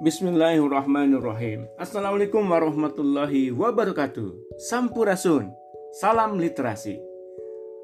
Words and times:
Bismillahirrahmanirrahim. 0.00 1.68
Assalamualaikum 1.76 2.40
warahmatullahi 2.48 3.52
wabarakatuh. 3.52 4.56
Sampurasun. 4.56 5.52
Salam 6.00 6.40
literasi. 6.40 6.96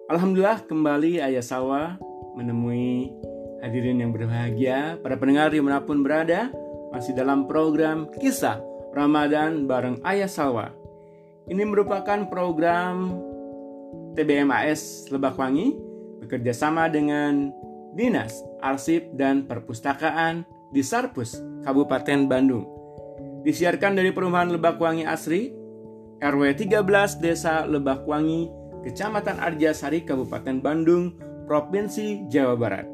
Alhamdulillah 0.09 0.65
kembali 0.65 1.21
Ayah 1.21 1.45
Sawa 1.45 2.01
menemui 2.33 3.13
hadirin 3.61 4.01
yang 4.01 4.17
berbahagia, 4.17 4.97
para 5.05 5.21
pendengar 5.21 5.53
di 5.53 5.61
mana 5.61 5.85
pun 5.85 6.01
berada, 6.01 6.49
masih 6.89 7.13
dalam 7.13 7.45
program 7.45 8.09
kisah 8.17 8.65
Ramadan 8.97 9.69
bareng 9.69 10.01
Ayah 10.01 10.33
Sawa. 10.33 10.73
Ini 11.53 11.69
merupakan 11.69 12.33
program 12.33 13.13
TBMAS 14.17 15.13
Lebakwangi 15.13 15.77
bekerja 16.25 16.57
sama 16.57 16.89
dengan 16.89 17.53
Dinas 17.93 18.41
Arsip 18.65 19.13
dan 19.13 19.45
Perpustakaan 19.45 20.56
di 20.71 20.83
Sarpus, 20.83 21.39
Kabupaten 21.63 22.27
Bandung. 22.27 22.67
Disiarkan 23.47 23.95
dari 23.95 24.11
Perumahan 24.11 24.51
Lebakwangi 24.51 25.07
Asri, 25.07 25.55
RW 26.19 26.43
13 26.57 27.23
Desa 27.23 27.63
Lebakwangi, 27.69 28.51
Kecamatan 28.83 29.39
Arjasari, 29.39 30.03
Kabupaten 30.03 30.59
Bandung, 30.63 31.15
Provinsi 31.47 32.27
Jawa 32.27 32.55
Barat. 32.59 32.87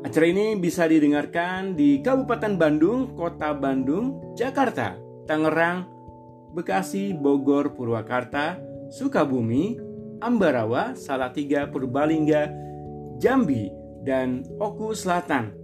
Acara 0.00 0.26
ini 0.26 0.56
bisa 0.56 0.88
didengarkan 0.88 1.76
di 1.76 2.00
Kabupaten 2.00 2.56
Bandung, 2.56 3.12
Kota 3.18 3.52
Bandung, 3.52 4.32
Jakarta, 4.32 4.96
Tangerang, 5.28 5.84
Bekasi, 6.56 7.12
Bogor, 7.12 7.76
Purwakarta, 7.76 8.56
Sukabumi, 8.90 9.76
Ambarawa, 10.24 10.96
Salatiga, 10.96 11.68
Purbalingga, 11.68 12.48
Jambi, 13.20 13.68
dan 14.02 14.42
Oku 14.56 14.96
Selatan. 14.96 15.59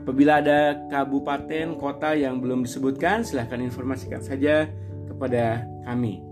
Apabila 0.00 0.40
ada 0.40 0.80
kabupaten, 0.88 1.76
kota 1.76 2.16
yang 2.16 2.40
belum 2.40 2.64
disebutkan, 2.64 3.20
silahkan 3.20 3.60
informasikan 3.60 4.24
saja 4.24 4.66
kepada 5.06 5.68
kami. 5.84 6.24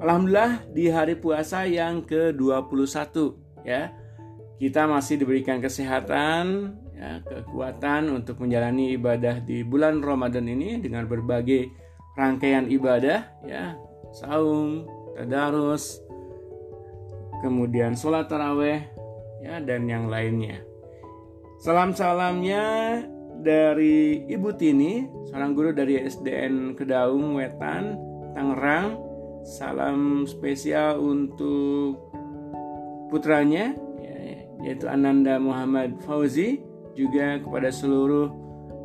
Alhamdulillah 0.00 0.66
di 0.72 0.88
hari 0.88 1.14
puasa 1.14 1.68
yang 1.68 2.02
ke-21 2.02 3.14
ya. 3.62 3.92
Kita 4.56 4.86
masih 4.86 5.20
diberikan 5.20 5.58
kesehatan, 5.60 6.74
ya, 6.96 7.20
kekuatan 7.22 8.14
untuk 8.14 8.38
menjalani 8.40 8.94
ibadah 8.94 9.42
di 9.42 9.66
bulan 9.66 10.00
Ramadan 10.00 10.46
ini 10.46 10.78
dengan 10.78 11.04
berbagai 11.10 11.70
rangkaian 12.14 12.70
ibadah 12.70 13.26
ya, 13.42 13.74
saum, 14.14 14.86
tadarus, 15.18 15.98
kemudian 17.42 17.98
sholat 17.98 18.30
taraweh 18.30 18.86
ya 19.42 19.58
dan 19.58 19.90
yang 19.90 20.06
lainnya. 20.06 20.71
Salam-salamnya 21.62 22.64
dari 23.38 24.26
Ibu 24.26 24.50
Tini, 24.58 25.06
seorang 25.30 25.54
guru 25.54 25.70
dari 25.70 25.94
SDN 25.94 26.74
Kedaung 26.74 27.38
Wetan, 27.38 27.94
Tangerang. 28.34 28.98
Salam 29.46 30.26
spesial 30.26 30.98
untuk 30.98 32.02
putranya, 33.14 33.78
ya, 34.02 34.42
yaitu 34.66 34.90
Ananda 34.90 35.38
Muhammad 35.38 36.02
Fauzi, 36.02 36.58
juga 36.98 37.38
kepada 37.38 37.70
seluruh 37.70 38.26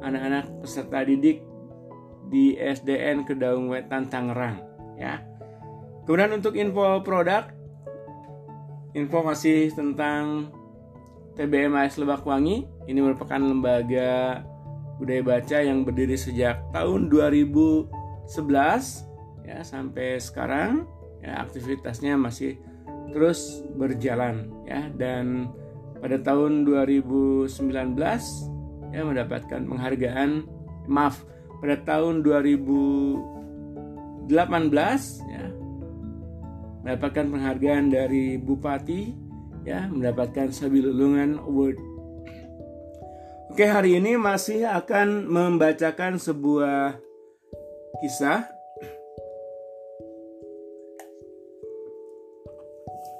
anak-anak 0.05 0.61
peserta 0.61 1.02
didik 1.02 1.42
di 2.30 2.61
SDN 2.61 3.25
Kedaung 3.25 3.73
Wetan 3.73 4.05
Tangerang. 4.05 4.61
Ya. 5.02 5.25
Kemudian 6.05 6.30
untuk 6.30 6.53
info 6.53 7.02
produk, 7.02 7.50
informasi 8.94 9.73
tentang 9.73 10.53
TBMAS 11.38 12.02
Lebakwangi 12.02 12.66
ini 12.89 13.00
merupakan 13.00 13.38
lembaga 13.38 14.42
budaya 14.98 15.22
baca 15.22 15.61
yang 15.61 15.86
berdiri 15.86 16.17
sejak 16.17 16.58
tahun 16.73 17.14
2011 17.14 18.34
ya 19.45 19.61
sampai 19.61 20.17
sekarang 20.17 20.89
ya 21.22 21.45
aktivitasnya 21.45 22.17
masih 22.17 22.58
terus 23.14 23.61
berjalan 23.78 24.50
ya 24.66 24.89
dan 24.98 25.54
pada 26.02 26.17
tahun 26.17 26.66
2019 26.66 27.54
ya 28.92 29.02
mendapatkan 29.06 29.61
penghargaan 29.61 30.50
maaf 30.90 31.22
pada 31.61 31.78
tahun 31.86 32.26
2018 32.26 34.26
ya 35.30 35.45
mendapatkan 36.82 37.26
penghargaan 37.30 37.86
dari 37.94 38.42
bupati 38.42 39.27
ya 39.67 39.92
mendapatkan 39.92 40.55
Sabilulungan 40.55 41.44
Award. 41.44 41.76
Oke, 43.52 43.67
hari 43.67 44.00
ini 44.00 44.16
masih 44.16 44.64
akan 44.64 45.28
membacakan 45.28 46.16
sebuah 46.16 46.95
kisah 48.00 48.48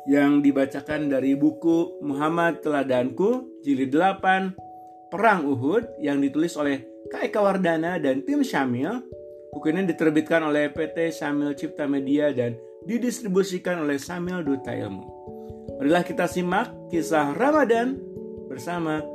yang 0.08 0.40
dibacakan 0.40 1.12
dari 1.12 1.36
buku 1.36 2.00
Muhammad 2.00 2.64
Teladanku 2.64 3.60
jilid 3.60 3.92
8 3.92 5.12
Perang 5.12 5.44
Uhud 5.44 6.00
yang 6.00 6.24
ditulis 6.24 6.56
oleh 6.56 6.84
Kak 7.12 7.28
Eka 7.28 7.44
Wardana 7.44 8.00
dan 8.00 8.24
tim 8.24 8.40
Syamil. 8.40 9.04
Buku 9.52 9.72
ini 9.72 9.88
diterbitkan 9.88 10.48
oleh 10.48 10.72
PT 10.72 11.12
Syamil 11.12 11.56
Cipta 11.56 11.88
Media 11.88 12.32
dan 12.32 12.56
didistribusikan 12.88 13.84
oleh 13.84 14.00
Syamil 14.00 14.44
Duta 14.44 14.72
Ilmu. 14.76 15.37
Marilah 15.78 16.02
kita 16.02 16.26
simak 16.26 16.74
kisah 16.90 17.38
Ramadan 17.38 18.02
bersama 18.50 19.06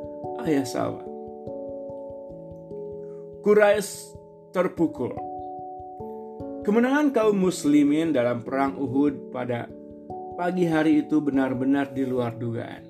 Ayah 0.46 0.62
Salwa. 0.62 1.02
Quraisy 3.42 4.14
terpukul. 4.54 5.10
Kemenangan 6.62 7.10
kaum 7.10 7.34
muslimin 7.34 8.14
dalam 8.14 8.46
perang 8.46 8.78
Uhud 8.78 9.34
pada 9.34 9.66
pagi 10.38 10.70
hari 10.70 11.02
itu 11.02 11.18
benar-benar 11.18 11.90
di 11.90 12.06
luar 12.06 12.38
dugaan. 12.38 12.86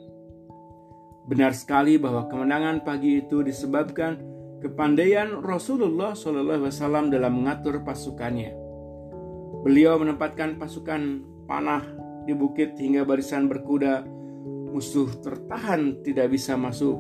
Benar 1.25 1.56
sekali 1.56 1.97
bahwa 1.97 2.28
kemenangan 2.28 2.84
pagi 2.84 3.25
itu 3.25 3.41
disebabkan 3.41 4.21
kepandaian 4.60 5.41
Rasulullah 5.41 6.12
SAW 6.12 7.09
dalam 7.09 7.41
mengatur 7.41 7.81
pasukannya. 7.81 8.53
Beliau 9.65 9.97
menempatkan 9.97 10.60
pasukan 10.60 11.25
panah 11.49 12.01
di 12.27 12.33
bukit 12.34 12.78
hingga 12.78 13.03
barisan 13.03 13.50
berkuda, 13.50 14.06
musuh 14.72 15.10
tertahan 15.21 16.00
tidak 16.00 16.33
bisa 16.33 16.56
masuk. 16.56 16.97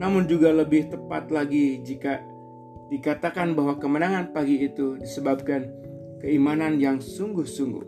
Namun 0.00 0.26
juga 0.26 0.50
lebih 0.50 0.90
tepat 0.90 1.30
lagi 1.30 1.78
jika 1.84 2.18
dikatakan 2.90 3.54
bahwa 3.54 3.78
kemenangan 3.78 4.34
pagi 4.34 4.64
itu 4.64 4.98
disebabkan 4.98 5.70
keimanan 6.22 6.80
yang 6.80 6.98
sungguh-sungguh. 6.98 7.86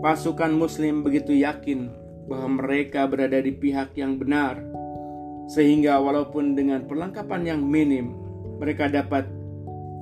Pasukan 0.00 0.52
muslim 0.52 1.00
begitu 1.00 1.32
yakin 1.32 1.88
bahwa 2.28 2.60
mereka 2.60 3.04
berada 3.08 3.40
di 3.40 3.52
pihak 3.52 3.96
yang 3.96 4.16
benar, 4.16 4.60
sehingga 5.48 6.00
walaupun 6.00 6.56
dengan 6.56 6.84
perlengkapan 6.88 7.56
yang 7.56 7.60
minim, 7.64 8.16
mereka 8.60 8.88
dapat 8.88 9.28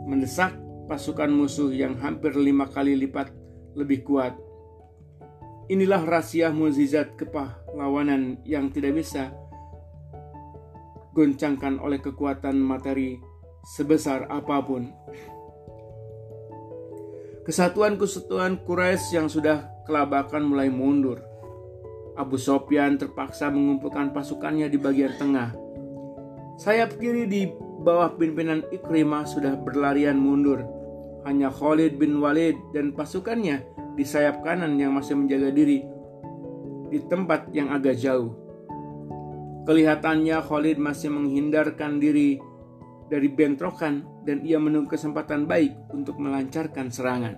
mendesak 0.07 0.55
pasukan 0.87 1.31
musuh 1.31 1.71
yang 1.71 1.99
hampir 1.99 2.35
lima 2.35 2.67
kali 2.71 2.99
lipat 2.99 3.31
lebih 3.79 4.05
kuat 4.05 4.35
Inilah 5.71 6.03
rahasia 6.03 6.51
mukjizat 6.51 7.15
kepahlawanan 7.15 8.43
yang 8.43 8.75
tidak 8.75 8.99
bisa 8.99 9.31
goncangkan 11.15 11.79
oleh 11.79 12.03
kekuatan 12.03 12.59
materi 12.59 13.21
sebesar 13.63 14.27
apa 14.27 14.59
pun. 14.65 14.91
Kesatuan-kesatuan 17.47 18.63
Quraisy 18.67 19.19
yang 19.19 19.29
sudah 19.31 19.67
kelabakan 19.87 20.47
mulai 20.47 20.71
mundur. 20.71 21.23
Abu 22.15 22.39
Sofyan 22.39 22.99
terpaksa 22.99 23.51
mengumpulkan 23.51 24.15
pasukannya 24.15 24.71
di 24.71 24.79
bagian 24.79 25.15
tengah. 25.19 25.51
Sayap 26.61 27.01
kiri 27.03 27.27
di 27.27 27.51
bawah 27.83 28.15
pimpinan 28.15 28.63
Ikrimah 28.71 29.27
sudah 29.27 29.59
berlarian 29.59 30.19
mundur. 30.19 30.63
Hanya 31.27 31.51
Khalid 31.51 31.99
bin 31.99 32.19
Walid 32.23 32.55
dan 32.75 32.95
pasukannya 32.95 33.63
di 33.93 34.05
sayap 34.05 34.41
kanan 34.41 34.81
yang 34.81 34.97
masih 34.97 35.17
menjaga 35.19 35.53
diri 35.53 35.85
di 36.93 36.99
tempat 37.09 37.49
yang 37.57 37.73
agak 37.73 37.97
jauh. 37.97 38.37
Kelihatannya 39.65 40.43
Khalid 40.43 40.77
masih 40.77 41.09
menghindarkan 41.15 42.03
diri 42.03 42.37
dari 43.07 43.29
bentrokan 43.29 44.25
dan 44.25 44.43
ia 44.43 44.57
menunggu 44.57 44.93
kesempatan 44.97 45.47
baik 45.47 45.77
untuk 45.93 46.19
melancarkan 46.19 46.89
serangan. 46.89 47.37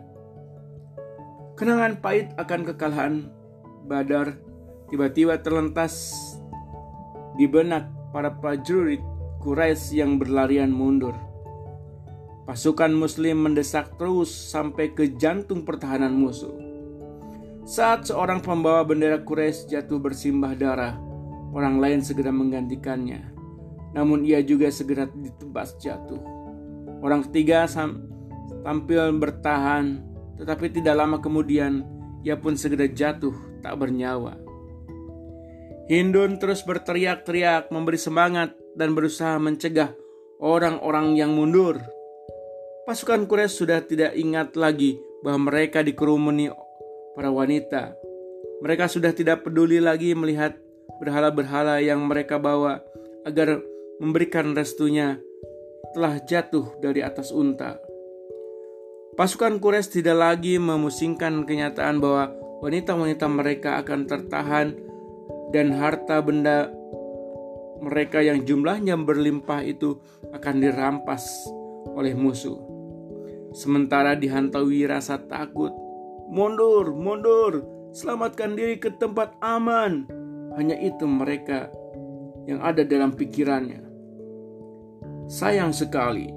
Kenangan 1.55 2.03
pahit 2.03 2.35
akan 2.35 2.61
kekalahan 2.67 3.15
Badar 3.85 4.35
tiba-tiba 4.89 5.39
terlentas 5.45 6.17
di 7.37 7.45
benak 7.45 7.91
para 8.15 8.33
prajurit 8.33 9.03
Quraisy 9.45 10.01
yang 10.01 10.17
berlarian 10.17 10.73
mundur. 10.73 11.13
Pasukan 12.45 12.93
Muslim 12.93 13.49
mendesak 13.49 13.97
terus 13.97 14.29
sampai 14.29 14.93
ke 14.93 15.17
jantung 15.17 15.65
pertahanan 15.65 16.13
musuh. 16.13 16.53
Saat 17.65 18.13
seorang 18.13 18.45
pembawa 18.45 18.85
bendera 18.85 19.25
Quraisy 19.25 19.73
jatuh 19.73 19.97
bersimbah 19.97 20.53
darah, 20.53 21.01
orang 21.57 21.81
lain 21.81 22.05
segera 22.05 22.29
menggantikannya. 22.29 23.33
namun 23.95 24.27
ia 24.27 24.43
juga 24.43 24.75
segera 24.75 25.07
ditebas 25.07 25.79
jatuh. 25.79 26.19
Orang 26.99 27.31
ketiga 27.31 27.63
tampil 28.67 29.15
bertahan, 29.23 30.03
tetapi 30.35 30.75
tidak 30.75 30.99
lama 30.99 31.23
kemudian 31.23 31.87
ia 32.27 32.35
pun 32.35 32.59
segera 32.59 32.91
jatuh 32.91 33.33
tak 33.63 33.79
bernyawa. 33.79 34.35
Hindun 35.87 36.43
terus 36.43 36.67
berteriak-teriak, 36.67 37.71
memberi 37.71 38.01
semangat, 38.01 38.57
dan 38.75 38.99
berusaha 38.99 39.39
mencegah 39.39 39.95
orang-orang 40.43 41.15
yang 41.15 41.37
mundur. 41.37 41.79
Pasukan 42.85 43.25
Quraisy 43.25 43.65
sudah 43.65 43.81
tidak 43.81 44.13
ingat 44.13 44.61
lagi 44.61 45.01
bahwa 45.25 45.49
mereka 45.49 45.81
dikerumuni 45.81 46.53
para 47.17 47.33
wanita. 47.33 47.97
Mereka 48.61 48.93
sudah 48.93 49.17
tidak 49.17 49.41
peduli 49.41 49.81
lagi 49.81 50.13
melihat 50.13 50.53
berhala-berhala 51.01 51.81
yang 51.81 52.05
mereka 52.05 52.37
bawa 52.37 52.85
agar 53.25 53.65
memberikan 53.97 54.53
restunya 54.53 55.17
telah 55.97 56.21
jatuh 56.29 56.77
dari 56.85 57.01
atas 57.01 57.33
unta. 57.33 57.81
Pasukan 59.17 59.57
Quraisy 59.65 60.05
tidak 60.05 60.21
lagi 60.21 60.61
memusingkan 60.61 61.49
kenyataan 61.49 62.05
bahwa 62.05 62.37
wanita-wanita 62.61 63.25
mereka 63.33 63.81
akan 63.81 64.05
tertahan 64.05 64.77
dan 65.57 65.73
harta 65.73 66.21
benda 66.21 66.69
mereka 67.81 68.21
yang 68.21 68.45
jumlahnya 68.45 69.01
berlimpah 69.01 69.65
itu 69.65 69.97
akan 70.37 70.61
dirampas 70.61 71.25
oleh 71.97 72.13
musuh. 72.13 72.74
Sementara 73.55 74.19
dihantaui 74.19 74.83
rasa 74.91 75.23
takut, 75.31 75.71
mundur, 76.27 76.91
mundur, 76.91 77.63
selamatkan 77.95 78.59
diri 78.59 78.83
ke 78.83 78.91
tempat 78.99 79.39
aman. 79.39 80.11
Hanya 80.59 80.75
itu 80.83 81.07
mereka 81.07 81.71
yang 82.51 82.59
ada 82.61 82.83
dalam 82.83 83.15
pikirannya. 83.15 83.87
Sayang 85.31 85.71
sekali, 85.71 86.29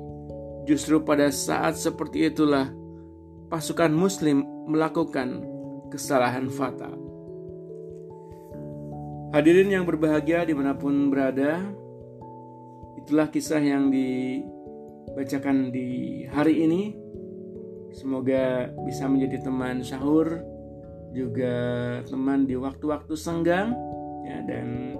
justru 0.70 1.02
pada 1.02 1.34
saat 1.34 1.76
seperti 1.76 2.30
itulah 2.30 2.70
pasukan 3.50 3.92
Muslim 3.92 4.46
melakukan 4.70 5.44
kesalahan 5.90 6.48
fatal. 6.54 6.96
Hadirin 9.36 9.74
yang 9.74 9.84
berbahagia 9.84 10.48
di 10.48 10.56
mana 10.56 10.72
pun 10.72 11.12
berada, 11.12 11.60
itulah 13.04 13.28
kisah 13.28 13.60
yang 13.60 13.92
dibacakan 13.92 15.68
di 15.72 16.24
hari 16.32 16.64
ini. 16.64 17.07
Semoga 17.96 18.70
bisa 18.86 19.08
menjadi 19.08 19.40
teman 19.44 19.84
sahur, 19.84 20.44
juga 21.16 21.56
teman 22.06 22.46
di 22.46 22.56
waktu-waktu 22.60 23.16
senggang, 23.18 23.74
ya 24.28 24.42
dan 24.46 24.98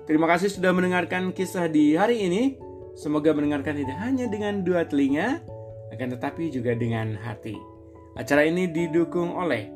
Terima 0.06 0.30
kasih 0.30 0.54
sudah 0.54 0.70
mendengarkan 0.72 1.34
kisah 1.34 1.66
di 1.68 1.98
hari 1.98 2.30
ini. 2.30 2.62
Semoga 2.96 3.36
mendengarkan 3.36 3.76
tidak 3.76 4.00
hanya 4.00 4.26
dengan 4.32 4.64
dua 4.64 4.88
telinga, 4.88 5.44
akan 5.92 6.16
tetapi 6.16 6.48
juga 6.50 6.74
dengan 6.74 7.20
hati. 7.20 7.56
Acara 8.16 8.48
ini 8.48 8.72
didukung 8.72 9.36
oleh 9.36 9.68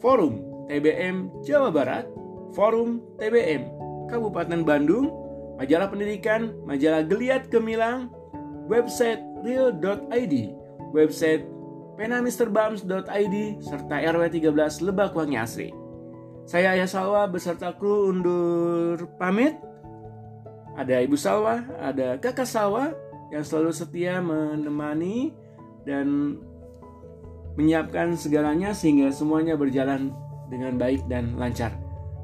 Forum 0.00 0.66
TBM 0.72 1.44
Jawa 1.44 1.68
Barat, 1.68 2.08
Forum 2.56 3.04
TBM 3.20 3.68
Kabupaten 4.08 4.64
Bandung, 4.64 5.12
Majalah 5.60 5.92
Pendidikan, 5.92 6.56
Majalah 6.64 7.04
Geliat 7.04 7.52
Gemilang, 7.52 8.08
website 8.66 9.20
real.id, 9.44 10.34
website 10.96 11.44
penamisterbams.id, 12.00 13.36
serta 13.60 13.96
RW 14.02 14.22
13 14.32 14.86
Lebak 14.88 15.12
Wangi 15.12 15.36
Asri. 15.38 15.70
Saya 16.44 16.76
Ayah 16.76 16.88
Salwa 16.88 17.24
beserta 17.24 17.72
kru 17.72 18.12
undur 18.12 19.08
pamit. 19.16 19.56
Ada 20.74 21.06
Ibu 21.06 21.14
Salwa, 21.14 21.62
ada 21.78 22.18
Kakak 22.18 22.50
Salwa 22.50 22.90
yang 23.30 23.46
selalu 23.46 23.70
setia 23.70 24.18
menemani 24.18 25.30
dan 25.86 26.38
menyiapkan 27.54 28.18
segalanya 28.18 28.74
sehingga 28.74 29.14
semuanya 29.14 29.54
berjalan 29.54 30.10
dengan 30.50 30.74
baik 30.74 31.06
dan 31.06 31.38
lancar. 31.38 31.70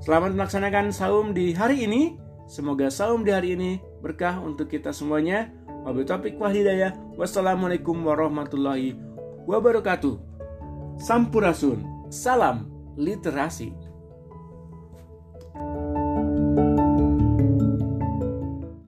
Selamat 0.03 0.35
melaksanakan 0.35 0.91
saum 0.91 1.31
di 1.31 1.55
hari 1.55 1.87
ini. 1.87 2.19
Semoga 2.51 2.91
saum 2.91 3.23
di 3.23 3.31
hari 3.31 3.55
ini 3.55 3.79
berkah 4.03 4.43
untuk 4.43 4.67
kita 4.67 4.91
semuanya. 4.91 5.55
Wabillahi 5.87 6.09
taufiq 6.11 6.35
wal 6.37 6.53
Wassalamualaikum 7.15 8.03
warahmatullahi 8.03 8.99
wabarakatuh. 9.47 10.19
Sampurasun, 10.99 12.11
salam 12.11 12.69
literasi. 12.99 13.90